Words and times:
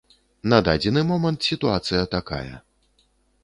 На 0.53 0.57
дадзены 0.67 1.03
момант 1.11 1.39
сітуацыя 1.51 2.05
такая. 2.19 2.55